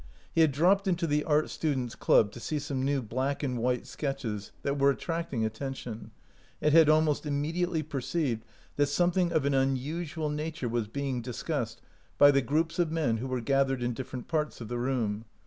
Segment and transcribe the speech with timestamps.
[0.33, 3.85] He had dropped into the Art Students' Club to see some new black and white
[3.85, 6.11] sketches that 151 OUT OF BOHEMIA were attracting attention,
[6.59, 8.43] and had almost immediately perceived
[8.77, 11.83] that something of an unusual nature was being discussed
[12.17, 15.25] by the groups of men who were gathered in dif ferent parts of the room.